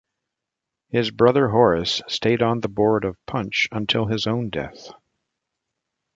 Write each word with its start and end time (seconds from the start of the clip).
His 0.89 1.11
brother 1.11 1.49
Horace 1.49 2.01
stayed 2.07 2.41
on 2.41 2.61
the 2.61 2.67
board 2.67 3.05
of 3.05 3.23
Punch 3.27 3.67
until 3.71 4.07
his 4.07 4.25
own 4.25 4.49
death. 4.49 4.89